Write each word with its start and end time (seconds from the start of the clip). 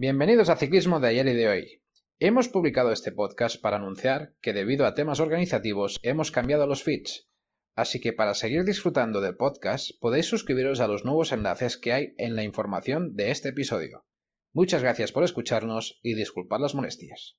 Bienvenidos 0.00 0.48
a 0.48 0.54
Ciclismo 0.54 1.00
de 1.00 1.08
ayer 1.08 1.26
y 1.26 1.34
de 1.34 1.48
hoy. 1.48 1.82
Hemos 2.20 2.48
publicado 2.48 2.92
este 2.92 3.10
podcast 3.10 3.60
para 3.60 3.78
anunciar 3.78 4.32
que 4.40 4.52
debido 4.52 4.86
a 4.86 4.94
temas 4.94 5.18
organizativos 5.18 5.98
hemos 6.04 6.30
cambiado 6.30 6.68
los 6.68 6.84
feeds. 6.84 7.28
Así 7.74 8.00
que 8.00 8.12
para 8.12 8.34
seguir 8.34 8.62
disfrutando 8.62 9.20
del 9.20 9.34
podcast 9.34 9.90
podéis 10.00 10.26
suscribiros 10.26 10.78
a 10.78 10.86
los 10.86 11.04
nuevos 11.04 11.32
enlaces 11.32 11.76
que 11.76 11.92
hay 11.92 12.14
en 12.16 12.36
la 12.36 12.44
información 12.44 13.16
de 13.16 13.32
este 13.32 13.48
episodio. 13.48 14.06
Muchas 14.52 14.82
gracias 14.82 15.10
por 15.10 15.24
escucharnos 15.24 15.98
y 16.00 16.14
disculpad 16.14 16.60
las 16.60 16.76
molestias. 16.76 17.36